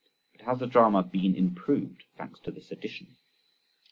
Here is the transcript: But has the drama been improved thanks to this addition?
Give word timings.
But 0.31 0.47
has 0.47 0.57
the 0.57 0.65
drama 0.65 1.03
been 1.03 1.35
improved 1.35 2.05
thanks 2.17 2.39
to 2.39 2.51
this 2.51 2.71
addition? 2.71 3.17